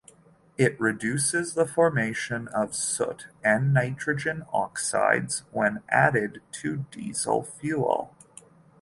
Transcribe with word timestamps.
It 0.57 0.79
reduces 0.81 1.53
the 1.53 1.67
formation 1.67 2.47
of 2.47 2.73
soot 2.73 3.27
and 3.43 3.71
nitrogen 3.71 4.45
oxides 4.51 5.43
when 5.51 5.83
added 5.91 6.41
to 6.63 6.87
diesel 6.89 7.43
fuel. 7.43 8.15